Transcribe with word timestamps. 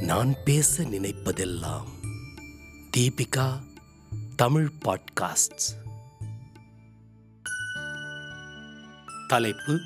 நான் 0.00 0.34
பேச 0.44 0.82
நினைப்பதெல்லாம் 0.82 1.84
தீபிகா 2.96 3.62
தமிழ் 4.36 4.70
பாட்காஸ்ட் 4.84 5.88
தலைப்பு 9.28 9.80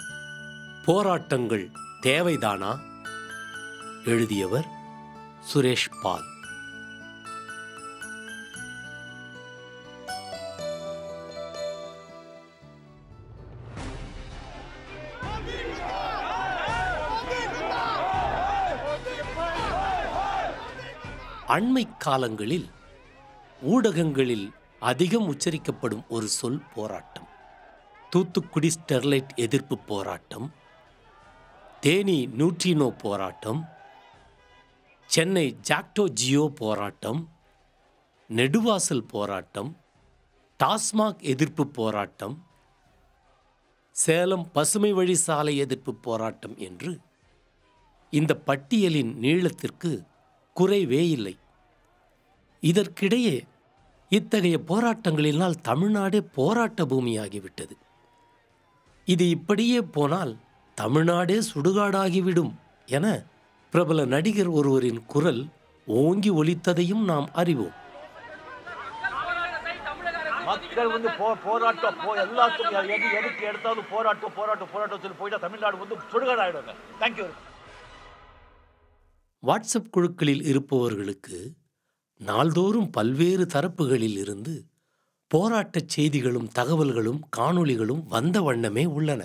போராட்டங்கள் 0.84 1.70
தேவைதானா? 2.02 2.80
எழுதியவர் 4.04 4.66
சுரேஷ் 5.54 5.90
பால். 6.02 6.33
அண்மை 21.48 21.88
காலங்களில் 21.98 22.70
ஊடகங்களில் 23.62 24.50
அதிகம் 24.80 25.26
உச்சரிக்கப்படும் 25.26 26.04
ஒரு 26.08 26.28
சொல் 26.28 26.62
போராட்டம். 26.74 27.28
தூத்துக்குடி 28.10 28.70
ஸ்டெர்லைட் 28.78 29.28
எதிர்ப்பு 29.34 29.78
போராட்டம். 29.78 30.52
தேனி 31.80 32.26
நியூட்ரினோ 32.26 32.88
போராட்டம். 32.88 33.64
சென்னை 35.06 35.56
ஜாக்டோ 35.68 36.08
ஜியோ 36.08 36.52
போராட்டம். 36.54 37.28
நெடுவாசல் 38.28 39.08
போராட்டம். 39.08 39.76
டாஸ்மாக் 40.64 41.20
எதிர்ப்பு 41.20 41.66
போராட்டம். 41.66 42.46
சேலம் 43.90 44.50
பசுமை 44.50 44.92
வழி 44.92 45.14
சாலை 45.14 45.56
எதிர்ப்பு 45.56 45.94
போராட்டம் 45.94 46.58
என்று. 46.58 46.98
இந்த 48.10 48.34
பட்டியலின் 48.34 49.16
நீளத்திற்கு 49.16 50.02
குறைவே 50.56 51.10
இல்லை. 51.10 51.38
இதற்கிடையே 52.70 53.36
இத்தகைய 54.10 54.56
போராட்டங்களினால் 54.68 55.60
தமிழ்நாடே 55.62 56.20
போராட்ட 56.36 56.84
பூமியாகிவிட்டது. 56.84 57.74
இது 59.08 59.24
இப்படியே 59.28 59.80
போனால் 59.96 60.32
தமிழ்நாடே 60.78 61.38
சுடுகாடாகிவிடும் 61.50 62.52
என 62.88 63.06
பிரபல 63.72 64.04
நடிகர் 64.04 64.50
ஒருவரின் 64.58 65.00
குரல் 65.06 65.42
ஓங்கி 65.86 66.30
ஒலித்ததையும் 66.40 67.02
நாம் 67.10 67.26
அறிவோம். 67.32 67.74
மக்கள் 70.48 70.90
வந்து 70.94 71.10
போ 71.18 71.28
போராட்டம் 71.44 71.98
போ 72.04 72.10
எல்லாத்துக்கும் 72.22 72.88
எது 72.96 73.06
எதுக்கு 73.18 73.44
எடுத்தாலும் 73.50 73.88
போராட்டம் 73.92 74.34
போராட்டம் 74.38 74.70
போராட்டம் 74.72 75.02
சொல்லி 75.02 75.16
போயிட்டா 75.20 75.38
தமிழ்நாடு 75.44 75.76
வந்து 75.82 75.96
சுடுகாடு 76.12 76.42
ஆயிடுங்க 76.44 76.74
தேங்க்யூ 77.02 77.26
வாட்ஸ்அப் 79.42 79.92
குழுக்களில் 79.96 80.44
இருப்பவர்களுக்கு 80.50 81.38
நாள்தோறும் 82.20 82.90
பல்வேறு 82.90 83.44
தரப்புகளில் 83.44 84.18
இருந்து 84.18 84.66
போராட்டச் 85.30 85.88
செய்திகளும் 85.88 86.48
தகவல்களும் 86.54 87.20
காணொளிகளும் 87.36 88.02
வந்த 88.06 88.42
வண்ணமே 88.42 88.84
உள்ளன. 88.84 89.22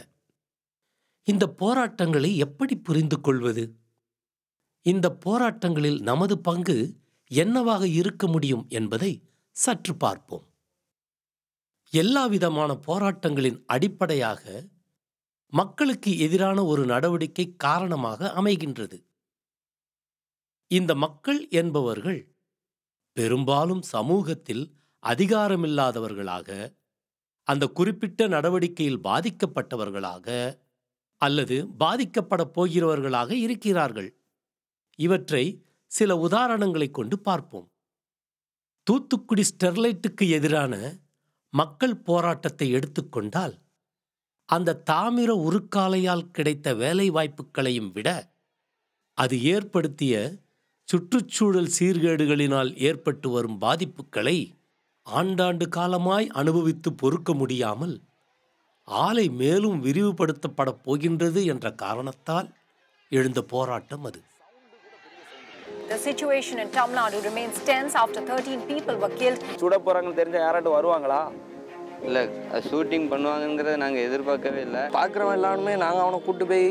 இந்த 1.24 1.48
போராட்டங்களை 1.48 2.38
எப்படி 2.38 2.76
புரிந்து 2.78 3.22
கொள்வது? 3.22 3.74
இந்த 4.82 5.18
போராட்டங்களில் 5.26 6.00
நமது 6.02 6.40
பங்கு 6.40 6.96
என்னவாக 7.32 7.88
இருக்க 7.88 8.28
முடியும் 8.28 8.66
என்பதை 8.70 9.12
சற்று 9.56 9.96
பார்ப்போம். 9.96 10.46
எல்லாவிதமான 11.94 12.80
போராட்டங்களின் 12.88 13.64
அடிப்படையாக 13.66 14.68
மக்களுக்கு 15.54 16.20
எதிரான 16.20 16.66
ஒரு 16.66 16.86
நடவடிக்கை 16.86 17.56
காரணமாக 17.56 18.34
அமைகின்றது. 18.38 18.98
இந்த 20.68 20.96
மக்கள் 20.96 21.48
என்பவர்கள் 21.50 22.20
பெரும்பாலும் 23.18 23.82
சமூகத்தில் 23.82 24.64
அதிகாரமில்லாதவர்களாக 25.04 26.50
அந்த 27.48 27.68
குறிப்பிட்ட 27.68 28.28
நடவடிக்கையில் 28.28 29.04
பாதிக்கப்பட்டவர்களாக 29.04 30.28
அல்லது 31.22 31.56
பாதிக்கப்படப் 31.80 32.54
போகிறவர்களாக 32.54 33.32
இருக்கிறார்கள். 33.36 34.10
இவற்றை 35.00 35.44
சில 35.92 36.16
உதாரணங்களை 36.28 36.88
கொண்டு 36.92 37.20
பார்ப்போம். 37.20 37.68
தூத்துக்குடி 38.88 39.44
ஸ்டெர்லைட்டுக்கு 39.50 40.26
எதிரான 40.30 40.74
மக்கள் 41.54 41.96
போராட்டத்தை 41.98 42.68
எடுத்துக்கொண்டால் 42.72 43.56
அந்த 44.50 44.82
தாமிர 44.92 45.32
உருக்காலையால் 45.48 46.30
கிடைத்த 46.32 46.74
வேலை 46.74 47.12
வாய்ப்புகளையும் 47.12 47.92
விட 47.92 48.10
அது 49.18 49.36
ஏற்படுத்திய 49.44 50.14
சுற்றுச்சூழல் 50.90 51.74
சீர்கேடுகளினால் 51.78 52.72
ஏற்பட்டு 52.88 53.30
வரும் 53.30 53.58
பாதிப்புகளை 53.64 54.38
ஆண்டாண்டு 55.08 55.66
காலமாய் 55.76 56.28
அனுபவித்து 56.40 56.90
பொறுக்க 56.94 57.34
முடியாமல் 57.34 57.96
ஆலை 58.88 59.26
மேலும் 59.42 59.78
விரிவுபடுத்தப்படப் 59.86 60.82
போகின்றது 60.86 61.46
என்ற 61.46 61.72
காரணத்தால் 61.84 62.50
எழுந்த 63.12 63.42
போராட்டம் 63.54 64.06
அது. 64.10 64.20
The 65.92 65.98
situation 65.98 66.58
in 66.64 66.68
Tamil 66.76 66.98
Nadu 67.00 67.20
remains 67.28 67.58
tense 67.70 67.94
after 68.02 68.22
13 68.26 68.60
people 68.72 68.96
were 69.04 69.14
killed. 69.22 69.40
சுட 69.62 69.76
போகிறாங்கன்னு 69.86 70.20
தெரிஞ்ச 70.22 70.38
யாராட்டும் 70.46 70.76
வருவாங்களா? 70.78 71.22
இல்லை 72.08 72.24
ஷூட்டிங் 72.70 73.08
பண்ணுவாங்கங்கிறத 73.14 73.78
நாங்கள் 73.84 74.06
எதிர்பார்க்கவே 74.08 74.62
இல்லை. 74.68 74.84
பார்க்குறவன் 74.98 75.38
எல்லாருமே 75.40 75.74
நாங்கள் 75.86 76.04
அவனை 76.06 76.20
கூட்டு 76.28 76.46
போய் 76.52 76.68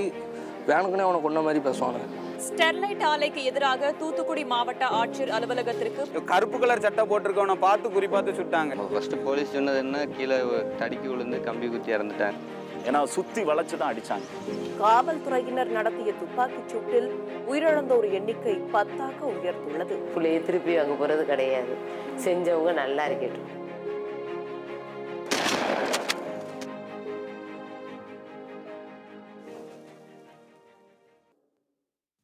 வேணுக்குனே 0.70 1.06
அவனை 1.06 1.20
கொண்ட 1.26 1.40
மாதிரி 1.46 1.62
பேசுவாங்க 1.68 2.00
ஸ்டெர்லைட் 2.46 3.02
ஆலைக்கு 3.10 3.40
எதிராக 3.50 3.88
தூத்துக்குடி 4.00 4.42
மாவட்ட 4.52 4.84
ஆட்சியர் 4.98 5.32
அலுவலகத்திற்கு 5.36 6.22
கருப்பு 6.30 6.58
கலர் 6.62 6.82
சட்டை 6.84 7.04
போட்டிருக்கவனை 7.10 7.56
பார்த்து 7.64 7.88
குறிப்பாத்து 7.96 8.32
சுட்டாங்க. 8.40 8.76
ஃபஸ்ட்டு 8.92 9.18
போலீஸ் 9.24 9.54
சொன்னது 9.56 9.80
என்ன? 9.84 10.04
கீழே 10.16 10.38
தடுக்கி 10.80 11.08
விழுந்து 11.12 11.38
கம்பி 11.48 11.68
குத்தி 11.72 11.96
இறந்துட்டாங்க. 11.96 12.38
ஏன்னா 12.88 13.00
சுத்தி 13.16 13.40
வளைச்சு 13.50 13.76
தான் 13.80 13.90
அடிச்சாங்க. 13.92 14.26
காவல்துறையினர் 14.82 15.76
நடத்திய 15.78 16.12
துப்பாக்கிச் 16.22 16.70
சூட்டில் 16.72 17.08
உயிரிழந்தோர் 17.50 18.08
எண்ணிக்கை 18.18 18.56
பத்தாக 18.74 19.18
உயர்ந்துள்ளது. 19.34 19.96
பிள்ளைய 20.16 20.40
திருப்பி 20.48 20.76
அங்கே 20.82 20.96
போகிறது 21.02 21.24
கிடையாது. 21.32 21.74
செஞ்சவங்க 22.26 22.72
நல்லா 22.82 23.06
இருக்கட்டும். 23.10 23.50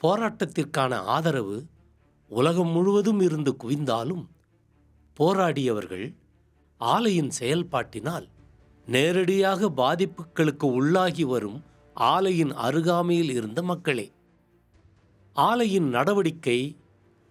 போராட்டத்திற்கான 0.04 0.94
ஆதரவு 0.94 1.66
உலகம் 2.28 2.68
முழுவதும் 2.68 3.20
இருந்து 3.20 3.56
குவிந்தாலும் 3.64 4.24
போராடியவர்கள் 5.18 6.14
ஆலையின் 6.80 7.30
செயல்பாட்டினால் 7.40 8.28
நேரடியாக 8.86 9.68
பாதிப்புகளுக்கு 9.68 10.66
உள்ளாகி 10.72 11.22
வரும் 11.22 11.64
ஆலையின் 11.96 12.52
அருகாமையில் 12.52 13.30
இருந்த 13.30 13.62
மக்களே. 13.62 14.12
ஆலையின் 15.32 15.88
நடவடிக்கை 15.88 16.76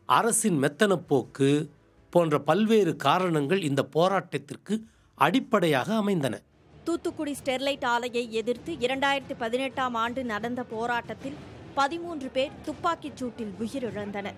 அரசின் 0.06 0.64
மெத்தனப் 0.64 1.08
போக்கு 1.08 1.70
போன்ற 2.10 2.40
பல்வேறு 2.40 2.96
காரணங்கள் 2.96 3.62
இந்த 3.62 3.84
போராட்டத்திற்கு 3.96 4.84
அடிப்படையாக 5.16 5.96
அமைந்தன. 5.96 6.42
தூத்துக்குடி 6.86 7.36
ஸ்டெர்லைட் 7.44 7.86
ஆலையை 7.86 8.30
எதிர்த்து 8.30 8.74
இரண்டாயிரத்தி 8.74 9.36
பதினெட்டாம் 9.38 9.94
ஆண்டு 9.94 10.24
நடந்த 10.24 10.64
போராட்டத்தில் 10.64 11.36
பதிமூன்று 11.76 12.30
பேர் 12.30 12.52
துப்பாக்கிச் 12.64 13.18
சூட்டில் 13.20 13.54
உயிரிழந்தனர். 13.60 14.36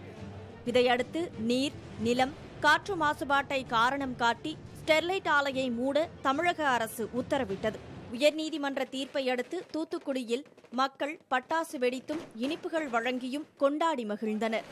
இதையடுத்து 0.66 1.32
நீர் 1.40 1.74
நிலம் 2.00 2.34
காற்று 2.60 2.96
மாசுபாட்டை 2.96 3.68
காரணம் 3.68 4.16
காட்டி 4.16 4.58
ஸ்டெர்லைட் 4.80 5.28
ஆலையை 5.38 5.72
மூட 5.76 6.10
தமிழக 6.22 6.68
அரசு 6.68 7.10
உத்தரவிட்டது. 7.22 7.78
உயர்நீதிமன்ற 8.14 8.90
தீர்ப்பை 8.90 9.30
அடுத்து 9.30 9.66
தூத்துக்குடியில் 9.74 10.46
மக்கள் 10.72 11.20
பட்டாசு 11.30 11.78
வெடித்தும் 11.80 12.22
இனிப்புகள் 12.36 12.88
வழங்கியும் 12.90 13.48
கொண்டாடி 13.58 14.06
மகிழ்ந்தனர். 14.06 14.68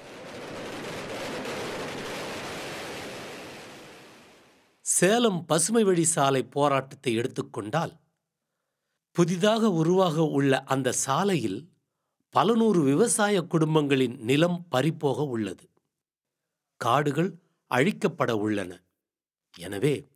சேலம் 4.81 5.45
பசுமை 5.45 5.83
வழி 5.83 6.03
சாலை 6.03 6.43
போராட்டத்தை 6.43 7.13
எடுத்துக்கொண்டால் 7.15 7.93
புதிதாக 9.11 9.69
உருவாக 9.69 10.25
உள்ள 10.37 10.63
அந்த 10.63 10.91
சாலையில் 10.91 11.59
பல 12.35 12.55
நூறு 12.55 12.81
விவசாய 12.81 13.41
குடும்பங்களின் 13.41 14.17
நிலம் 14.19 14.67
பறிப்போக 14.71 15.25
உள்ளது. 15.27 15.69
காடுகள் 16.77 17.29
அழிக்கப்பட 17.71 18.31
உள்ளன. 18.31 18.71
எனவே 19.57 20.09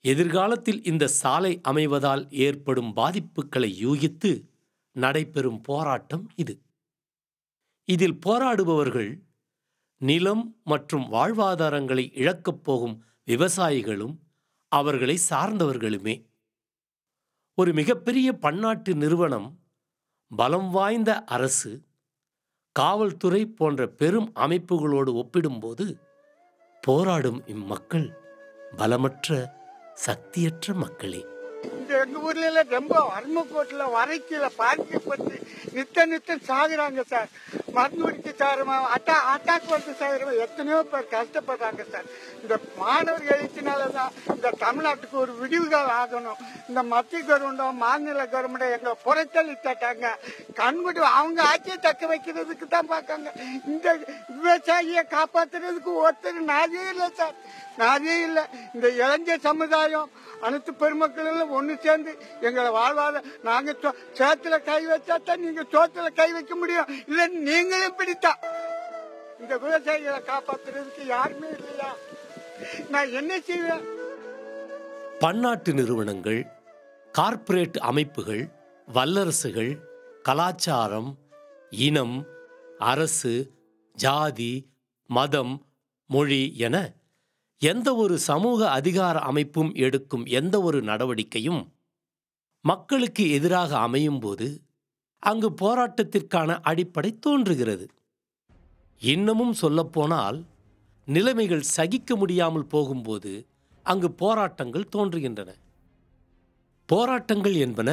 எதிர்காலத்தில் 0.00 0.84
இந்த 0.84 1.06
சாலை 1.06 1.60
அமைவதால் 1.68 2.30
ஏற்படும் 2.30 2.96
பாதிப்புகளை 2.96 3.70
யூகித்து 3.84 4.44
நடைபெறும் 4.92 5.60
போராட்டம் 5.60 6.28
இது. 6.34 6.62
இதில் 7.84 8.18
போராடுபவர்கள் 8.26 9.10
நிலம் 9.96 10.60
மற்றும் 10.64 11.12
வாழ்வாதாரங்களை 11.12 12.10
இழக்கப் 12.12 12.64
போகும் 12.64 12.96
விவசாயிகளும் 13.26 14.14
அவர்களை 14.68 15.18
சார்ந்தவர்களுமே. 15.30 16.26
ஒரு 17.54 17.72
மிகப்பெரிய 17.72 18.32
பன்னாட்டு 18.32 18.94
நிறுவனம் 18.94 19.48
பலம் 20.28 20.70
வாய்ந்த 20.70 21.24
அரசு 21.24 21.82
காவல்துறை 22.72 23.46
போன்ற 23.46 23.86
பெரும் 23.86 24.32
அமைப்புகளோடு 24.34 25.12
ஒப்பிடும்போது 25.12 25.86
போராடும் 26.80 27.46
இம்மக்கள் 27.46 28.08
பலமற்ற 28.76 29.52
சக்தியற்ற 30.06 30.74
மக்களே. 30.74 31.24
எங்க 32.02 32.18
ஊர்ல 32.18 32.46
எல்லாம் 32.46 32.74
ரொம்ப 32.78 32.94
அருமக்கோட்டில் 33.16 33.92
வரைக்கில 33.96 34.48
பாதிக்கப்பட்டு 34.62 35.34
நித்த 35.76 36.04
நித்தம் 36.06 36.46
சாகுறாங்க 36.48 37.00
சார். 37.12 37.28
மருந்து 37.76 38.02
குடிக்க 38.02 38.30
சாருமா 38.42 38.76
அட்டா 38.96 39.14
அட்டாக் 39.32 39.72
வந்து 39.72 39.92
சாகுறமா 40.00 40.32
எத்தனையோ 40.44 40.78
பேர் 40.92 41.10
கஷ்டப்படுறாங்க 41.14 41.82
சார். 41.92 42.06
இந்த 42.42 42.54
மாணவர் 42.78 43.26
எழுச்சினால 43.34 43.88
தான் 43.96 44.12
இந்த 44.34 44.52
தமிழ்நாட்டுக்கு 44.64 45.16
ஒரு 45.24 45.32
விடிவுகள் 45.40 45.90
ஆகணும். 46.00 46.40
இந்த 46.68 46.82
மத்திய 46.82 47.20
கவர்மெண்ட்டும் 47.22 47.82
மாநில 47.84 48.24
கவர்மெண்ட்டும் 48.34 48.74
எங்க 48.76 48.94
புறத்தள்ளி 49.04 49.56
தட்டாங்க 49.66 50.06
அவங்க 51.18 51.42
ஆட்சியை 51.42 51.78
தக்க 51.78 52.06
வைக்கிறதுக்கு 52.06 52.68
தான் 52.68 52.90
பார்க்காங்க. 52.94 53.28
இந்த 53.66 53.98
விவசாயியை 54.38 55.04
காப்பாத்துறதுக்கு 55.16 55.92
ஒருத்தர் 56.04 56.40
நாதே 56.54 56.88
இல்லை 56.92 57.10
சார். 57.20 57.36
நாதே 57.76 58.22
இல்லை. 58.22 58.42
இந்த 58.74 58.88
இளைஞர் 58.88 59.46
சமுதாயம் 59.48 60.10
அனைத்து 60.46 60.74
பெருமக்கள் 60.74 61.54
ஒன்று 61.58 61.75
சேர்ந்து 61.78 62.12
எங்களை 62.40 62.70
வாழ்வாத 62.72 63.16
நாங்க 63.42 63.74
சேத்துல 64.18 64.58
கை 64.64 64.80
வச்சா 64.86 65.16
தான் 65.22 65.40
நீங்க 65.40 65.62
சோத்துல 65.72 66.08
கை 66.14 66.28
வைக்க 66.32 66.54
முடியும். 66.54 66.90
இல்ல 67.08 67.20
நீங்களும் 67.48 67.98
பிடித்தா 67.98 68.32
இந்த 69.40 69.54
விவசாயிகளை 69.58 70.20
காப்பாத்துறதுக்கு 70.28 71.04
யாருமே 71.08 71.48
இல்லையா? 71.56 71.90
நான் 72.90 73.10
என்ன 73.12 73.32
செய்வேன்? 73.40 73.84
பன்னாட்டு 75.20 75.70
நிறுவனங்கள் 75.74 76.40
கார்ப்பரேட் 77.14 77.78
அமைப்புகள் 77.82 78.42
வல்லரசுகள் 78.88 79.72
கலாச்சாரம் 80.22 81.10
இனம் 81.86 82.16
அரசு 82.84 83.32
ஜாதி 83.96 84.52
மதம் 85.10 85.54
மொழி 86.10 86.42
என 86.58 86.76
எந்த 87.62 87.88
ஒரு 87.94 88.18
சமூக 88.18 88.70
அதிகார 88.70 89.18
அமைப்பும் 89.18 89.74
எடுக்கும் 89.74 90.24
எந்த 90.24 90.62
ஒரு 90.62 90.82
நடவடிக்கையும் 90.82 91.62
மக்களுக்கு 92.64 93.30
எதிராக 93.30 93.78
அமையும் 93.78 94.18
போது 94.18 94.62
அங்கு 95.22 95.48
போராட்டத்திற்கான 95.60 96.58
அடிப்படை 96.60 97.18
தோன்றுகிறது. 97.18 97.86
இன்னமும் 99.02 99.52
சொல்லப்போனால் 99.52 100.38
நிலைமைகள் 101.08 101.70
சகிக்க 101.76 102.16
முடியாமல் 102.16 102.66
போகும்போது 102.66 103.32
அங்கு 103.82 104.08
போராட்டங்கள் 104.12 104.90
தோன்றுகின்றன. 104.96 105.50
போராட்டங்கள் 106.88 107.54
என்பன 107.54 107.90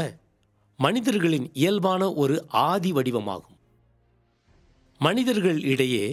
மனிதர்களின் 0.79 1.49
இயல்பான 1.53 2.13
ஒரு 2.13 2.45
ஆதி 2.47 2.91
வடிவமாகும். 2.91 3.57
மனிதர்கள் 5.01 5.59
இடையே 5.63 6.05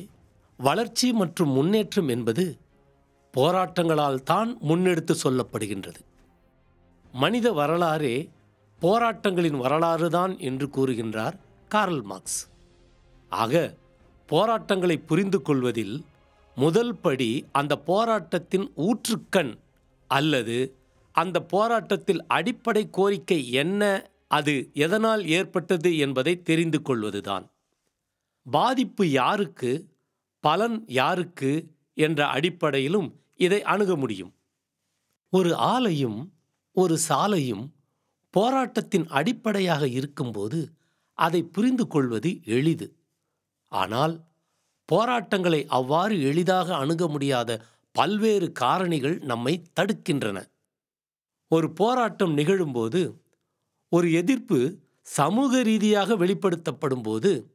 வளர்ச்சி 0.57 1.13
மற்றும் 1.13 1.51
முன்னேற்றம் 1.51 2.09
என்பது 2.09 2.45
போராட்டங்களால் 3.35 4.21
தான் 4.23 4.51
முன்னெடுத்து 4.69 5.15
சொல்லப்படுகின்றது. 5.25 6.01
மனித 7.15 7.47
வரலாறே 7.53 8.17
போராட்டங்களின் 8.83 9.59
வரலாறு 9.65 10.09
தான் 10.11 10.39
என்று 10.49 10.67
கூறுகின்றார் 10.77 11.37
கார்ல் 11.71 12.03
மார்க்ஸ். 12.03 12.41
ஆக 13.33 13.55
போராட்டங்களை 14.29 14.97
புரிந்து 15.11 15.39
கொள்வதில் 15.43 15.97
முதல் 16.57 16.95
படி 16.95 17.31
அந்த 17.53 17.75
போராட்டத்தின் 17.91 18.67
ஊற்றுக்கண் 18.87 19.53
அல்லது 20.11 20.57
அந்த 21.15 21.37
போராட்டத்தில் 21.53 22.23
அடிப்படை 22.27 22.83
கோரிக்கை 22.91 23.41
என்ன 23.63 23.83
அது 24.29 24.55
எதனால் 24.85 25.23
ஏற்பட்டது 25.27 25.91
என்பதை 25.97 26.35
தெரிந்து 26.43 26.79
கொள்வதுதான். 26.83 27.47
பாதிப்பு 28.47 29.05
யாருக்கு 29.11 29.71
பலன் 30.45 30.77
யாருக்கு 30.99 31.51
என்ற 31.97 32.27
அடிப்படையிலும் 32.27 33.09
இதை 33.37 33.63
அணுக 33.63 33.97
முடியும். 33.97 34.33
ஒரு 35.29 35.57
ஆலையும் 35.57 36.19
ஒரு 36.77 36.99
சாலையும் 36.99 37.65
போராட்டத்தின் 38.31 39.07
அடிப்படையாக 39.09 39.89
இருக்கும்போது 39.89 40.59
அதை 41.19 41.43
புரிந்து 41.43 41.87
கொள்வது 41.87 42.31
எளிது. 42.45 42.87
ஆனால் 43.69 44.15
போராட்டங்களை 44.85 45.67
அவ்வாறு 45.67 46.23
எளிதாக 46.23 46.77
அணுக 46.77 47.09
முடியாத 47.09 47.51
பல்வேறு 47.93 48.53
காரணிகள் 48.61 49.17
நம்மை 49.23 49.55
தடுக்கின்றன. 49.81 50.39
ஒரு 51.47 51.73
போராட்டம் 51.73 52.37
நிகழும்போது 52.37 53.01
ஒரு 53.89 54.13
எதிர்ப்பு 54.13 54.59
சமூக 55.01 55.63
ரீதியாக 55.63 56.17
வெளிப்படுத்தப்படும் 56.17 57.03
போது 57.03 57.53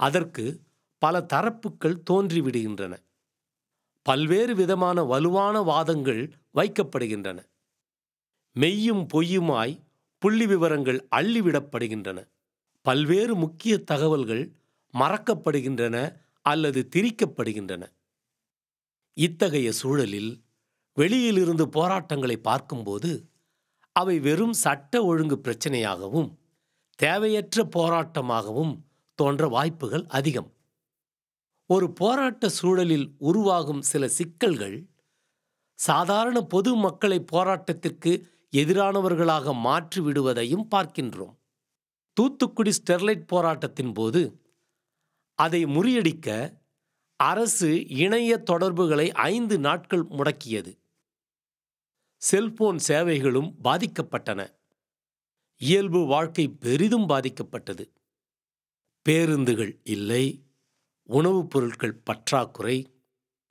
அதற்கு 0.00 0.44
பல 0.98 1.26
தரப்புகள் 1.32 2.02
தோன்றிவிடுகின்றன. 2.10 2.94
பல்வேறு 4.08 4.54
விதமான 4.54 4.98
வலுவான 5.02 5.56
வாதங்கள் 5.70 6.22
வைக்கப்படுகின்றன. 6.54 7.38
மெய்யும் 8.56 9.02
பொய்யுமாய் 9.14 9.74
புள்ளி 10.22 10.46
விவரங்கள் 10.46 11.00
அள்ளிவிடப்படுகின்றன. 11.16 12.18
பல்வேறு 12.86 13.34
முக்கிய 13.34 13.74
தகவல்கள் 13.90 14.44
மறக்கப்படுகின்றன 14.94 15.96
அல்லது 16.46 16.80
திரிக்கப்படுகின்றன. 16.96 17.82
இத்தகைய 19.16 19.68
சூழலில் 19.80 20.32
வெளியிலிருந்து 20.96 21.64
போராட்டங்களை 21.68 22.36
பார்க்கும்போது 22.48 23.10
அவை 23.96 24.16
வெறும் 24.26 24.56
சட்ட 24.64 25.02
ஒழுங்கு 25.04 25.36
பிரச்சனையாகவும் 25.44 26.28
தேவையற்ற 26.98 27.64
போராட்டமாகவும் 27.76 28.74
தோன்ற 29.18 29.48
வாய்ப்புகள் 29.48 30.04
அதிகம். 30.18 30.50
ஒரு 31.70 31.92
போராட்ட 31.92 32.48
சூழலில் 32.48 33.14
உருவாகும் 33.18 33.82
சில 33.82 34.08
சிக்கல்கள் 34.08 34.76
சாதாரண 35.78 36.38
பொது 36.42 36.76
மக்களை 36.76 37.24
போராட்டத்திற்கு 37.32 38.12
எதிரானவர்களாக 38.56 39.52
மாற்றி 39.60 40.00
விடுவதையும் 40.00 40.66
பார்க்கின்றோம். 40.70 41.34
தூத்துக்குடி 42.16 42.72
ஸ்டெர்லைட் 42.78 43.26
போராட்டத்தின் 43.26 43.92
போது 43.92 44.22
அதை 45.34 45.64
முறியடிக்க 45.66 46.28
அரசு 47.16 47.88
இணைய 47.96 48.38
தொடர்புகளை 48.38 49.12
ஐந்து 49.12 49.58
நாட்கள் 49.58 50.04
முடக்கியது. 50.08 50.72
செல்போன் 52.22 52.78
சேவைகளும் 52.78 53.54
பாதிக்கப்பட்டன. 53.64 54.40
இயல்பு 55.60 56.06
வாழ்க்கை 56.06 56.48
பெரிதும் 56.48 57.08
பாதிக்கப்பட்டது. 57.08 57.84
பேருந்துகள் 59.06 59.80
இல்லை 59.84 60.24
உணவுப் 61.12 61.50
பொருட்கள் 61.50 61.94
பற்றாக்குறை. 61.94 62.92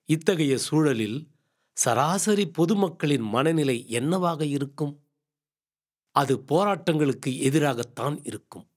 இத்தகைய 0.05 0.57
சூழலில் 0.57 1.27
சராசரி 1.73 2.47
பொதுமக்களின் 2.47 3.21
மனநிலை 3.21 3.89
என்னவாக 3.89 4.45
இருக்கும்? 4.45 5.03
அது 6.11 6.37
போராட்டங்களுக்கு 6.37 7.29
எதிராகத்தான் 7.29 8.19
இருக்கும். 8.23 8.67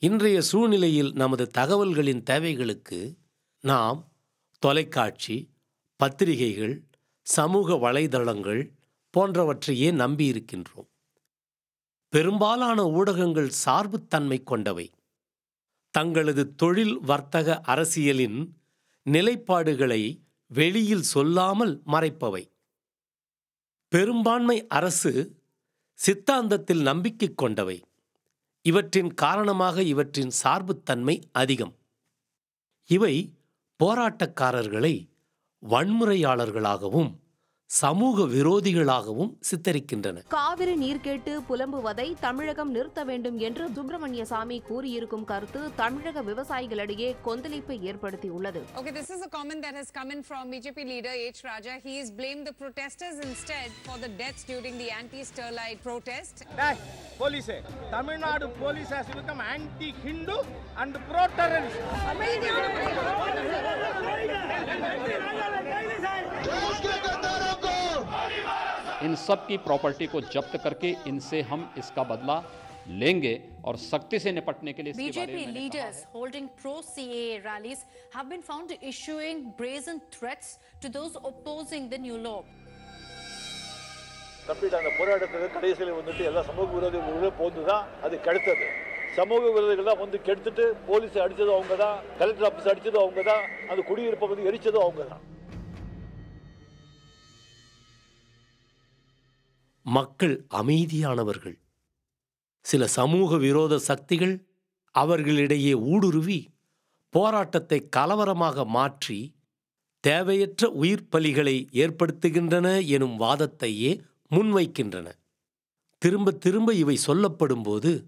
இன்றைய 0.00 0.40
சூழ்நிலையில் 0.40 1.12
நமது 1.12 1.50
தகவல்களின் 1.58 2.22
தேவைகளுக்கு 2.22 3.18
நாம் 3.60 4.12
தொலைக்காட்சி 4.58 5.50
பத்திரிகைகள் 5.96 6.88
சமூக 7.22 7.74
வலைதளங்கள் 7.74 8.70
போன்றவற்றையே 9.16 9.90
நம்பியிருக்கின்றோம். 9.92 10.88
பெரும்பாலான 12.08 12.86
ஊடகங்கள் 12.90 13.50
சார்புத்தன்மை 13.64 14.42
கொண்டவை. 14.42 14.90
தங்களது 15.90 16.54
தொழில் 16.54 16.96
வர்த்தக 17.00 17.60
அரசியலின் 17.60 18.38
நிலைப்பாடுகளை 19.06 20.02
வெளியில் 20.50 21.02
சொல்லாமல் 21.02 21.82
மறைப்பவை. 21.86 22.42
பெரும்பான்மை 23.88 24.66
அரசு 24.66 25.12
சித்தாந்தத்தில் 25.98 26.82
நம்பிக்கை 26.82 27.28
கொண்டவை. 27.34 27.78
இவற்றின் 28.62 29.14
காரணமாக 29.14 29.82
இவற்றின் 29.82 30.32
சார்புத்தன்மை 30.42 31.16
அதிகம். 31.32 31.74
இவை 32.90 33.14
போராட்டக்காரர்களை 33.80 34.94
வன்முறையாளர்களாகவும் 35.62 37.10
சமூக 37.70 38.24
விரோதிகளாகவும் 38.32 39.30
சித்தரிக்கின்றன 39.48 40.22
காவிரி 40.34 40.72
நீர் 40.80 41.02
கேட்டு 41.04 41.32
புலம்புவதை 41.48 42.06
தமிழகம் 42.24 42.72
நிறுத்த 42.76 43.00
வேண்டும் 43.04 43.38
என்று 43.48 43.64
சுப்பிரமணிய 43.76 44.22
சாமி 44.24 44.56
கூறியிருக்கும் 44.68 45.26
கருத்து 45.30 45.60
தமிழக 45.76 46.22
விவசாயிகளிடையே 46.22 47.10
கொந்தளிப்பை 47.26 47.76
ஏற்படுத்தியுள்ளது 47.90 48.62
Okay, 48.80 48.94
this 48.98 49.10
is 49.10 49.20
a 49.20 49.30
comment 49.36 49.62
that 49.62 49.74
has 49.74 49.90
come 49.90 50.10
in 50.10 50.22
from 50.22 50.50
BJP 50.52 50.78
leader 50.84 51.14
H. 51.28 51.40
Raja. 51.42 51.76
He 51.86 51.94
has 51.98 52.10
blamed 52.12 52.46
the 52.46 52.54
protesters 52.54 53.18
instead 53.20 53.70
for 53.86 53.98
the 53.98 54.10
deaths 54.20 54.44
during 54.44 54.76
the 54.76 54.90
anti-Sterlite 54.92 55.80
protest. 55.82 56.34
police 57.18 57.54
Tamil Nadu 57.90 58.48
police 58.60 58.90
has 58.90 59.08
become 59.10 59.40
anti 59.48 59.90
hindu 60.04 60.38
and 60.76 60.94
pro 61.08 61.24
terrorist 61.38 61.80
इन 69.09 69.15
सब 69.17 69.47
की 69.47 69.57
property 69.61 70.07
को 70.07 70.21
जब्त 70.29 70.57
करके 70.63 70.95
इनसे 71.07 71.41
हम 71.43 71.69
इसका 71.77 72.03
बदला 72.05 72.37
लेंगे 72.95 73.39
और 73.65 73.77
सख्ती 73.79 74.19
से 74.19 74.31
निपटने 74.33 74.73
के 74.73 74.83
लिए 74.83 74.93
इसके 74.93 75.09
बारे 75.11 75.33
BJP 75.33 75.45
में 75.45 75.53
leaders 75.53 76.03
holding 76.11 76.49
pro 76.55 76.75
CAA 76.87 77.43
rallies 77.45 77.85
have 78.11 78.29
been 78.29 78.43
found 78.43 78.75
issuing 78.83 79.41
brazen 79.53 80.01
threats 80.11 80.59
to 80.81 80.89
those 80.89 81.17
opposing 81.23 81.89
the 81.89 81.99
new 81.99 82.19
law. 82.19 82.39
Complete 84.47 84.75
அந்த 84.77 84.89
போராட்டத்துக்கு 84.97 85.47
கடைசியில் 85.53 85.95
வந்துட்டு 85.97 86.23
எல்லா 86.29 86.41
சமூக 86.49 86.65
விரோதிகளும் 86.73 87.37
போந்து 87.37 87.61
தான் 87.69 87.85
அது 88.05 88.15
கெடுத்தது 88.25 88.67
சமூக 89.15 89.43
விரோதிகள் 89.55 89.87
தான் 89.89 90.01
வந்து 90.01 90.17
கெடுத்துட்டு 90.27 90.65
போலீஸ் 90.87 91.15
அடிச்சதும் 91.23 91.55
அவங்க 91.55 91.75
தான் 91.83 91.95
கலெக்டர் 92.19 92.47
ஆஃபீஸ் 92.49 92.69
அடிச்சதும் 92.73 93.03
அவங்க 93.05 93.21
தான் 93.29 93.43
அந்த 93.71 93.81
குடியிருப்பை 93.89 94.27
வந்து 94.31 94.47
எரிச்சதும் 94.49 94.85
அவங்க 94.85 95.05
தான் 95.13 95.23
மக்கள் 99.90 100.46
அமைதியானவர்கள். 100.54 101.58
சில 102.60 102.86
சமூக 102.86 103.36
விரோத 103.36 103.78
சக்திகள் 103.78 104.46
அவர்களிடையே 104.90 105.74
ஊடுருவி 105.74 106.38
போராட்டத்தை 107.10 107.88
கலவரமாக 107.96 108.64
மாற்றி 108.64 109.34
தேவையற்ற 110.00 110.70
உயிர் 110.70 111.08
பலிகளை 111.12 111.56
ஏற்படுத்துகின்றன 111.72 112.86
எனும் 112.86 113.20
வாதத்தையே 113.20 114.00
முன்வைக்கின்றன. 114.30 115.12
திரும்ப 115.98 116.30
திரும்ப 116.30 116.74
இவை 116.74 116.98
சொல்லப்படும்போது 117.06 118.04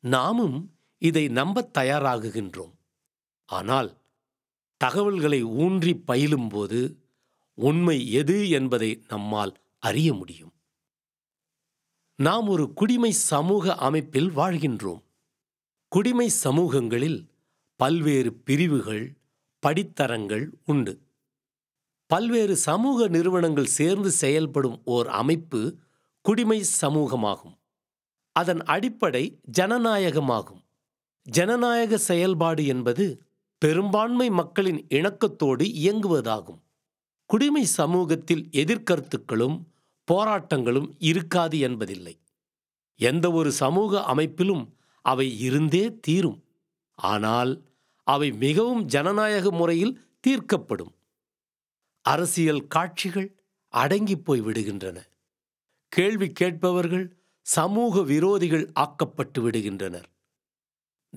நாமும் 0.00 0.72
இதை 0.98 1.28
நம்பத் 1.28 1.76
தயாராகுகின்றோம். 1.78 2.74
ஆனால் 3.46 3.90
தகவல்களை 4.76 5.42
ஊன்றி 5.42 5.94
பயிலும்போது 5.96 6.80
உண்மை 7.54 8.12
எது 8.12 8.48
என்பதை 8.48 9.02
நம்மால் 9.08 9.54
அறிய 9.78 10.14
முடியும். 10.14 10.53
நாம் 12.16 12.48
ஒரு 12.48 12.72
குடிமை 12.72 13.10
சமூக 13.10 13.74
அமைப்பில் 13.74 14.30
வாழ்கின்றோம். 14.30 15.02
குடிமை 15.88 16.28
சமூகங்களில் 16.28 17.28
பல்வேறு 17.76 18.32
பிரிவுகள் 18.32 19.16
படித்தரங்கள் 19.58 20.58
உண்டு. 20.64 21.00
பல்வேறு 22.06 22.56
சமூக 22.56 23.08
நிறுவனங்கள் 23.08 23.66
சேர்ந்து 23.66 24.10
செயல்படும் 24.10 24.82
ஓர் 24.84 25.08
அமைப்பு 25.08 25.76
குடிமை 26.20 26.64
சமூகமாகும். 26.80 27.58
அதன் 28.32 28.62
அடிப்படை 28.62 29.40
ஜனநாயகமாகும். 29.58 30.62
ஜனநாயக 31.22 31.96
செயல்பாடு 31.96 32.66
என்பது 32.66 33.22
பெரும்பான்மை 33.58 34.30
மக்களின் 34.30 34.86
இணக்கத்தோடு 34.88 35.64
இயங்குவதாகும். 35.64 36.60
குடிமை 37.26 37.64
சமூகத்தில் 37.64 38.48
எதிர்கருத்துக்களும் 38.52 39.62
போராட்டங்களும் 40.12 40.88
இருக்காது 40.98 41.58
என்பதில்லை. 41.58 42.20
எந்த 43.00 43.32
ஒரு 43.32 43.52
சமூக 43.52 44.02
அமைப்பிலும் 44.02 44.64
அவை 45.04 45.38
இருந்தே 45.38 45.98
தீரும். 46.00 46.44
ஆனால் 46.98 47.52
அவை 48.06 48.32
மிகவும் 48.32 48.84
ஜனநாயக 48.84 49.50
முறையில் 49.50 50.00
தீர்க்கப்படும். 50.26 50.92
அரசியல் 52.00 52.66
காட்சிகள் 52.66 53.28
அடங்கிப் 53.68 54.24
போய் 54.24 54.40
விடுகின்றன. 54.40 54.98
கேள்வி 55.88 56.32
கேட்பவர்கள் 56.32 57.16
சமூக 57.40 58.00
விரோதிகள் 58.00 58.70
ஆக்கப்பட்டு 58.72 59.50
விடுகின்றனர். 59.50 60.08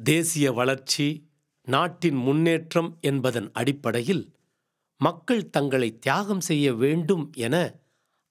தேசிய 0.04 0.52
வளர்ச்சி 0.52 1.30
நாட்டின் 1.68 2.16
முன்னேற்றம் 2.16 2.98
என்பதன் 3.02 3.52
அடிப்படையில் 3.54 4.36
மக்கள் 4.98 5.50
தங்களை 5.50 6.00
தியாகம் 6.00 6.42
செய்ய 6.42 6.74
வேண்டும் 6.74 7.32
என 7.36 7.56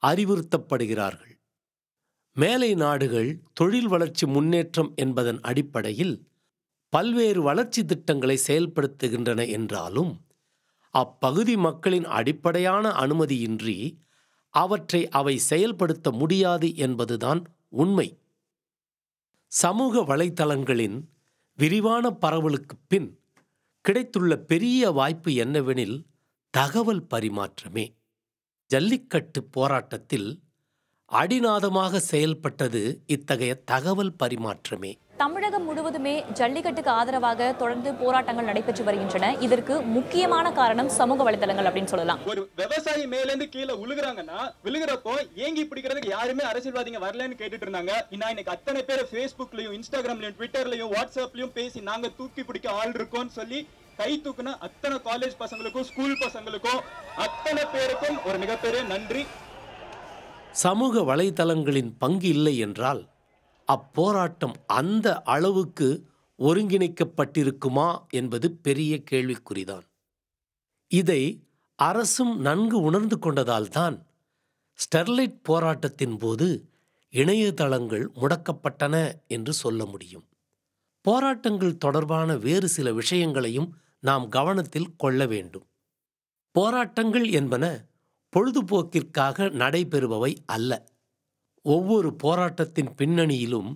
அறிவுறுத்தப்படுகிறார்கள். 0.06 1.34
மேலை 2.34 2.74
நாடுகள் 2.74 3.42
தொழில் 3.52 3.88
வளர்ச்சி 3.88 4.26
முன்னேற்றம் 4.26 4.92
என்பதன் 4.96 5.40
அடிப்படையில் 5.40 6.28
பல்வேறு 6.88 7.42
வளர்ச்சி 7.42 7.84
திட்டங்களை 7.84 8.40
செயல்படுத்துகின்றன 8.46 9.48
என்றாலும் 9.48 10.20
அப்பகுதி 10.90 11.56
மக்களின் 11.56 12.04
அடிப்படையான 12.04 12.88
அனுமதியின்றி 12.88 13.96
அவற்றை 14.50 15.08
அவை 15.08 15.38
செயல்படுத்த 15.38 16.10
முடியாது 16.10 16.76
என்பதுதான் 16.76 17.54
உண்மை. 17.68 18.18
சமூக 19.46 20.16
வலைத்தளங்களின் 20.16 21.02
விரிவான 21.56 22.10
பரவலுக்குப் 22.10 22.84
பின் 22.88 23.20
கிடைத்துள்ள 23.80 24.36
பெரிய 24.36 24.90
வாய்ப்பு 24.90 25.30
என்னவெனில் 25.30 26.04
தகவல் 26.50 27.06
பரிமாற்றமே. 27.14 27.95
ஜல்லிக்கட்டு 28.70 29.40
போராட்டத்தில் 29.56 30.28
அடிநாதமாக 31.10 31.98
செயல்பட்டது 32.12 32.80
இத்தகைய 33.14 33.52
தகவல் 33.70 34.16
பரிமாற்றமே. 34.22 34.90
தமிழகம் 35.16 35.64
முழுவதுமே 35.64 36.14
ஜல்லிக்கட்டுக்கு 36.38 36.90
ஆதரவாக 36.90 37.46
தொடர்ந்து 37.60 37.90
போராட்டங்கள் 38.00 38.48
நடைபெற்று 38.48 38.84
வருகின்றன. 38.84 39.28
இதற்கு 39.46 39.74
முக்கியமான 39.94 40.52
காரணம் 40.52 40.90
சமூக 40.96 41.24
வலைதளங்கள் 41.24 41.68
அப்படின்னு 41.68 41.92
சொல்லலாம். 41.94 42.20
ஒரு 42.32 42.42
விவசாயி 42.60 43.06
மேல 43.14 43.28
இருந்து 43.30 43.48
கீழே 43.48 43.74
விழுகுறாங்கன்னா 43.82 44.40
விழுகிறப்போ 44.66 45.14
ஏங்கி 45.46 45.64
பிடிக்கிறதுக்கு 45.70 46.14
யாருமே 46.16 46.44
அரசியல்வாதிங்க 46.50 47.00
வரலன்னு 47.06 47.40
கேட்டுட்டு 47.40 47.66
இருந்தாங்க 47.66 47.94
நான் 48.18 48.30
இன்னைக்கு 48.34 48.54
அத்தனை 48.56 48.82
பேர் 48.90 49.08
ஃபேஸ்புக்லயும் 49.12 49.76
இன்ஸ்டாகிராம்லயும் 49.78 50.38
ட்விட்டர்லயும் 50.40 50.94
வாட்ஸ்அப்லயும் 50.96 51.56
பேசி 51.60 51.88
நாங்க 51.90 52.10
தூக்கி 52.20 52.44
பிடிக்க 52.44 52.78
ஆள் 52.80 52.96
இருக்கோம்னு 52.98 53.38
சொல்லி 53.40 53.60
கை 53.96 54.20
தூக்குன 54.24 54.54
அத்தனை 54.58 54.98
காலேஜ் 54.98 55.40
பசங்களுக்கும் 55.40 55.80
ஸ்கூல் 55.80 56.18
பசங்களுக்கும் 56.18 56.80
அத்தனை 57.16 57.64
பேருக்கும் 57.64 58.24
ஒரு 58.24 58.38
மிகப்பெரிய 58.38 58.82
நன்றி. 58.82 59.24
சமூக 60.52 61.00
வலைதளங்களின் 61.00 61.92
பங்கு 61.98 62.28
இல்லை 62.28 62.58
என்றால் 62.58 63.08
அப்போராட்டம் 63.68 64.54
அந்த 64.66 65.22
அளவுக்கு 65.22 66.06
ஒருங்கிணைக்கப்பட்டிருக்குமா 66.38 68.08
என்பது 68.10 68.52
பெரிய 68.52 69.02
கேள்விக்குறிதான். 69.10 69.86
இதை 70.88 71.44
அரசும் 71.74 72.40
நன்கு 72.40 72.80
உணர்ந்து 72.80 73.18
கொண்டதால்தான் 73.18 73.96
ஸ்டெர்லைட் 74.78 75.38
போராட்டத்தின் 75.42 76.16
போது 76.16 76.68
இணையதளங்கள் 77.12 78.06
முடக்கப்பட்டன 78.14 79.12
என்று 79.26 79.52
சொல்ல 79.52 79.84
முடியும். 79.84 80.24
போராட்டங்கள் 81.00 81.76
தொடர்பான 81.76 82.36
வேறு 82.36 82.68
சில 82.68 82.92
விஷயங்களையும் 82.92 83.76
நாம் 84.02 84.28
கவனத்தில் 84.28 84.96
கொள்ள 84.96 85.26
வேண்டும். 85.26 85.66
போராட்டங்கள் 86.54 87.30
என்பன 87.30 87.64
பொழுதுபோக்கிற்காக 88.32 89.50
நடைபெறுபவை 89.52 90.36
அல்ல. 90.46 90.72
ஒவ்வொரு 91.64 92.16
போராட்டத்தின் 92.16 92.90
பின்னணியிலும் 92.98 93.70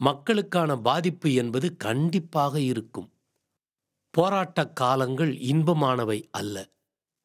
மக்களுக்கான 0.00 0.76
பாதிப்பு 0.78 1.32
என்பது 1.34 1.76
கண்டிப்பாக 1.76 2.60
இருக்கும். 2.60 3.08
போராட்ட 4.10 4.68
காலங்கள் 4.72 5.32
இன்பமானவை 5.32 6.28
அல்ல. 6.30 6.56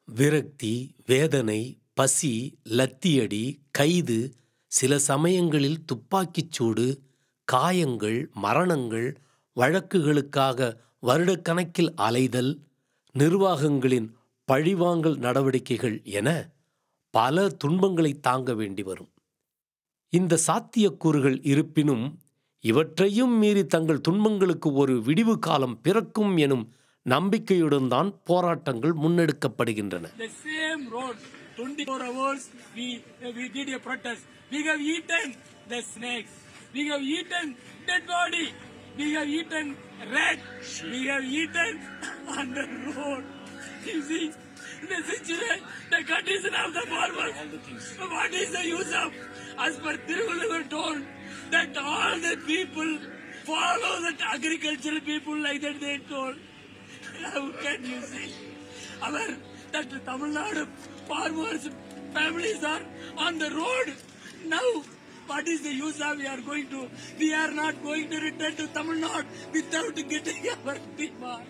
விரக்தி 0.07 0.74
வேதனை 1.05 1.62
பசி 1.93 2.33
லத்தியடி 2.69 3.43
கைது 3.71 4.19
சில 4.71 5.00
சமயங்களில் 5.00 5.86
துப்பாக்கிச் 5.86 6.51
சூடு 6.51 6.86
காயங்கள் 7.48 8.31
மரணங்கள் 8.36 9.07
வழக்குகளுக்காக 9.57 10.77
வருடக்கணக்கில் 11.05 11.93
அலைதல் 11.96 12.51
நிர்வாகங்களின் 13.15 14.08
பழிவாங்கல் 14.46 15.17
நடவடிக்கைகள் 15.17 16.01
என 16.03 16.50
பல 17.10 17.50
துன்பங்களை 17.50 18.20
தாங்க 18.20 18.53
வேண்டி 18.53 18.84
வரும். 18.84 19.10
இந்த 20.10 20.38
சாத்தியக்கூறுகள் 20.48 21.39
இருப்பினும் 21.43 22.20
இவற்றையும் 22.60 23.38
மீறி 23.38 23.65
தங்கள் 23.65 24.01
துன்பங்களுக்கு 24.01 24.74
ஒரு 24.74 25.01
விடிவு 25.01 25.39
காலம் 25.39 25.81
பிறக்கும் 25.81 26.38
எனும் 26.38 26.65
நம்பிக்கையுடன் 27.03 27.88
தான் 27.88 28.22
போராட்டங்கள் 28.24 28.93
முன்னெடுக்கப்படுகின்றன. 28.93 30.05
We 39.03 39.08
have 39.15 39.27
eaten 39.27 39.90
the. 40.10 40.39
We 40.84 41.08
have 41.08 41.24
eaten 41.24 41.24
dead 41.24 41.24
body. 41.24 41.24
We 41.24 41.24
have 41.24 41.24
eaten 41.24 41.24
rat. 41.24 41.24
We 41.24 41.24
have 41.24 41.24
eaten 41.24 41.79
on 42.27 42.53
the 42.53 42.91
road. 42.96 43.24
You 43.86 44.01
see, 44.01 44.34
the 44.89 45.03
situation, 45.03 45.63
the 45.89 46.03
condition 46.03 46.53
of 46.55 46.74
the 46.74 46.81
farmers. 46.81 47.34
What 48.00 48.34
is 48.34 48.51
the 48.51 48.65
use 48.65 48.93
of, 48.93 49.13
as 49.60 49.77
per 49.77 49.98
Tiruvallur 49.98 50.70
told, 50.70 51.01
that 51.51 51.77
all 51.77 52.20
the 52.20 52.38
people 52.46 53.00
follow 53.43 54.01
that 54.01 54.22
agricultural 54.34 55.01
people 55.01 55.38
like 55.38 55.62
that 55.62 55.79
they 55.79 55.98
told. 56.10 56.36
How 57.24 57.51
can 57.51 57.86
you 57.86 58.01
see? 58.01 58.34
Our 59.01 59.38
that 59.72 60.05
Tamil 60.05 60.29
Nadu 60.29 60.67
farmers 61.08 61.70
families 62.13 62.63
are 62.63 62.81
on 63.17 63.39
the 63.39 63.50
road 63.50 63.96
now. 64.46 64.84
What 65.31 65.47
is 65.47 65.61
the 65.61 65.73
use 65.75 66.01
of 66.01 66.17
we 66.17 66.27
are 66.27 66.41
going 66.41 66.67
to? 66.67 66.79
We 67.19 67.33
are 67.33 67.51
not 67.53 67.81
going 67.81 68.09
to 68.09 68.19
return 68.19 68.55
to 68.55 68.67
Tamil 68.69 68.97
Nadu 68.97 69.23
without 69.53 69.95
getting 70.07 70.43
our 71.25 71.41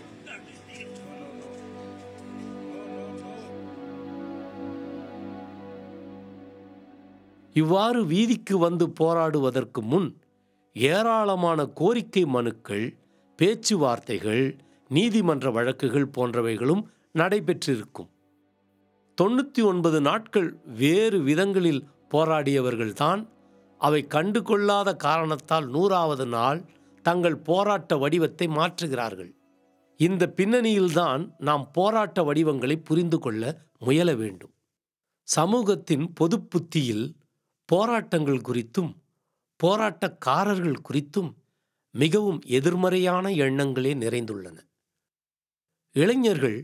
இவ்வாறு 7.55 8.01
வீதிக்கு 8.05 8.55
வந்து 8.57 8.85
போராடுவதற்கு 8.91 9.81
முன் 9.83 10.09
ஏராளமான 10.75 11.65
கோரிக்கை 11.79 12.23
மனுக்கள் 12.27 12.85
பேச்சுவார்த்தைகள் 13.39 14.43
நீதிமன்ற 14.89 15.51
வழக்குகள் 15.51 16.07
போன்றவைகளும் 16.09 16.83
நடைபெற்றிருக்கும் 17.15 18.09
தொண்ணூற்றி 19.17 19.61
ஒன்பது 19.63 20.01
நாட்கள் 20.01 20.49
வேறு 20.77 21.17
விதங்களில் 21.21 21.81
போராடியவர்கள்தான் 22.11 23.21
அவை 23.81 24.07
கண்டு 24.07 24.41
கொள்ளாத 24.41 24.95
காரணத்தால் 24.95 25.67
நூறாவது 25.67 26.25
நாள் 26.25 26.59
தங்கள் 27.01 27.37
போராட்ட 27.37 27.97
வடிவத்தை 27.97 28.47
மாற்றுகிறார்கள். 28.47 29.31
இந்த 29.99 30.33
பின்னணியில்தான் 30.35 31.23
நாம் 31.37 31.65
போராட்ட 31.71 32.23
வடிவங்களை 32.23 32.77
புரிந்து 32.77 33.19
கொள்ள 33.19 33.43
முயல 33.79 34.15
வேண்டும். 34.15 34.53
சமூகத்தின் 35.27 36.13
பொது 36.13 36.37
புத்தியில் 36.41 37.05
போராட்டங்கள் 37.65 38.41
குறித்தும் 38.49 38.91
போராட்டக்காரர்கள் 39.63 40.77
குறித்தும் 40.89 41.31
மிகவும் 41.95 42.41
எதிர்மறையான 42.47 43.29
எண்ணங்களே 43.29 43.93
நிறைந்துள்ளன. 44.03 44.57
இளைஞர்கள் 45.95 46.59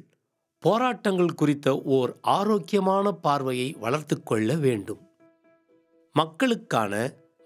போராட்டங்கள் 0.64 1.34
குறித்த 1.34 1.68
ஓர் 1.78 2.12
ஆரோக்கியமான 2.22 3.12
பார்வையை 3.12 3.70
வளர்த்து 3.80 4.24
கொள்ள 4.24 4.56
வேண்டும். 4.56 5.02
மக்களுக்கான 6.20 6.94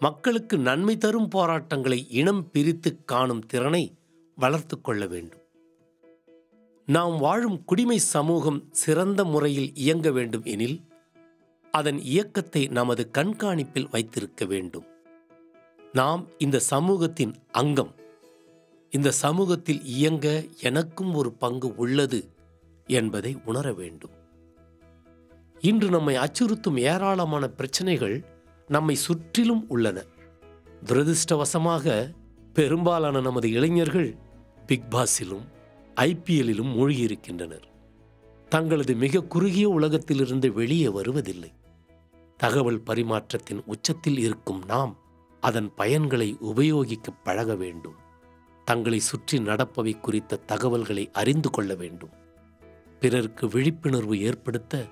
மக்களுக்கு 0.01 0.55
நன்மை 0.57 0.93
தரும் 0.97 1.27
போராட்டங்களை 1.27 1.97
இனம் 2.19 2.43
பிரித்து 2.51 2.91
காணும் 3.05 3.43
திறனை 3.45 3.83
வளர்த்து 4.37 4.75
கொள்ள 4.81 5.01
வேண்டும். 5.07 5.41
நாம் 6.87 7.15
வாழும் 7.17 7.57
குடிமை 7.65 7.97
சமூகம் 8.13 8.59
சிறந்த 8.83 9.23
முறையில் 9.23 9.69
இயங்க 9.75 10.07
வேண்டும் 10.11 10.45
எனில் 10.53 10.77
அதன் 11.73 11.99
இயக்கத்தை 12.11 12.63
நமது 12.67 13.03
கண்காணிப்பில் 13.17 13.91
வைத்திருக்க 13.91 14.45
வேண்டும். 14.45 14.87
நாம் 15.93 16.23
இந்த 16.37 16.57
சமூகத்தின் 16.73 17.33
அங்கம் 17.51 17.93
இந்த 18.91 19.09
சமூகத்தில் 19.23 19.81
இயங்க 19.97 20.27
எனக்கும் 20.61 21.11
ஒரு 21.13 21.29
பங்கு 21.43 21.69
உள்ளது 21.75 22.19
என்பதை 22.87 23.31
உணர 23.45 23.67
வேண்டும். 23.73 24.13
இன்று 25.61 25.87
நம்மை 25.89 26.15
அச்சுறுத்தும் 26.15 26.79
ஏராளமான 26.91 27.43
பிரச்சனைகள் 27.59 28.15
நம்மை 28.71 28.95
சுற்றிலும் 28.95 29.65
உள்ளன. 29.67 30.03
துரதிருஷ்டவசமாக 30.85 32.13
பெரும்பாலான 32.53 33.21
நமது 33.21 33.51
இளைஞர்கள் 33.51 34.15
பிக் 34.65 34.83
பாஸிலும் 34.89 35.45
ஐபிஎல்லிலும் 35.95 36.71
மூழ்கியிருக்கின்றனர். 36.75 37.63
தங்களது 38.49 38.95
மிக 38.95 39.23
குறுகிய 39.23 39.69
உலகத்திலிருந்து 39.69 40.53
வெளியே 40.53 40.87
வருவதில்லை. 40.87 41.53
தகவல் 42.37 42.83
பரிமாற்றத்தின் 42.83 43.61
உச்சத்தில் 43.65 44.17
இருக்கும் 44.17 44.63
நாம் 44.65 44.97
அதன் 45.39 45.73
பயன்களை 45.77 46.37
உபயோகிக்க 46.39 47.11
பழக 47.11 47.55
வேண்டும். 47.55 47.95
தங்களை 48.65 48.99
சுற்றி 48.99 49.37
நடப்பவை 49.37 49.99
குறித்த 49.99 50.35
தகவல்களை 50.35 51.09
அறிந்து 51.11 51.49
கொள்ள 51.49 51.75
வேண்டும். 51.75 52.09
பிறருக்கு 52.99 53.47
விழிப்புணர்வு 53.47 54.21
ஏற்படுத்த 54.21 54.85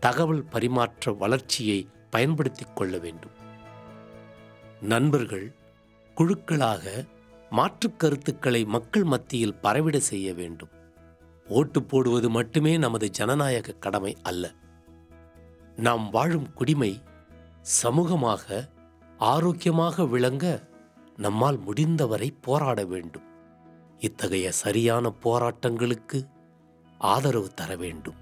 தகவல் 0.00 0.44
பரிமாற்ற 0.44 1.12
வளர்ச்சியை 1.12 1.88
பயன்படுத்திக் 2.10 2.76
கொள்ள 2.76 2.98
வேண்டும். 2.98 3.30
நண்பர்கள் 4.80 5.54
குழுக்களாக 6.14 7.06
மாற்றுக் 7.50 8.00
கருத்துக்களை 8.00 8.64
மக்கள் 8.64 9.04
மத்தியில் 9.04 9.54
பரவிட 9.54 10.00
செய்ய 10.00 10.34
வேண்டும். 10.34 10.68
ஓட்டு 11.48 11.82
போடுவது 11.82 12.30
மட்டுமே 12.30 12.76
நமது 12.76 13.10
ஜனநாயக 13.10 13.72
கடமை 13.72 14.16
அல்ல. 14.22 14.52
நாம் 15.76 16.10
வாழும் 16.10 16.52
குடிமை 16.52 17.02
சமூகமாக 17.82 18.68
ஆரோக்கியமாக 19.18 20.06
விளங்க 20.06 20.68
நம்மால் 21.16 21.58
முடிந்தவரை 21.58 22.34
போராட 22.40 22.84
வேண்டும். 22.84 23.22
இத்தகைய 23.98 24.52
சரியான 24.52 25.12
போராட்டங்களுக்கு 25.24 26.28
ஆதரவு 26.98 27.54
தர 27.54 27.76
வேண்டும். 27.76 28.14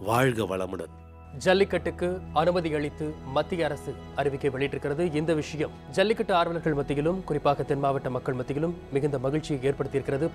வாழ்க 0.00 0.44
வளமுடன். 0.44 1.03
ஜல்லிக்கட்டுக்கு 1.38 2.20
அனுமதி 2.32 2.74
அளித்து 2.74 3.14
மத்திய 3.24 3.64
அரசு 3.64 3.94
அறிவிக்கை 4.16 4.50
வெளியிட்டிருக்கிறது. 4.50 5.14
இந்த 5.14 5.34
விஷயம் 5.34 5.70
ஜல்லிக்கட்டு 5.90 6.34
ஆர்வலர்கள் 6.34 6.74
மத்தியிலும் 6.74 7.24
குறிப்பாக 7.24 7.62
தென் 7.62 7.78
மாவட்ட 7.78 8.10
மக்கள் 8.10 8.34
மத்தியிலும் 8.34 8.76
மிகுந்த 8.92 9.18
மகிழ்ச்சியை 9.18 9.72
ஏற்படுத்தியிருக்கிறது. 9.72 10.30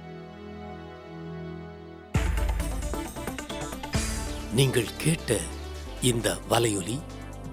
நீங்கள் 4.53 4.89
கேட்ட 4.97 5.37
இந்த 6.01 6.33
வலையொலி 6.49 6.99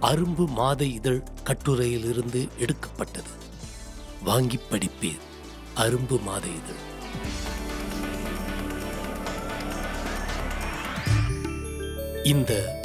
அரும்பு 0.01 0.47
மாத 0.49 0.85
இதழ் 0.85 1.23
கட்டுரையிலிருந்து 1.45 2.49
எடுக்கப்பட்டது. 2.59 3.33
வாங்கி 4.25 4.59
படிப்பீர் 4.71 5.23
அரும்பு 5.77 6.23
மாத 6.23 6.47
இதழ். 6.47 6.83
இந்த 12.23 12.85